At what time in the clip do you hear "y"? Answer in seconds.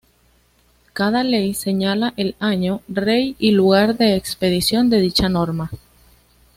3.37-3.51